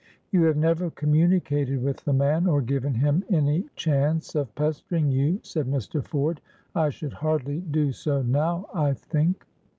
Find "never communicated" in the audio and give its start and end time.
0.57-1.79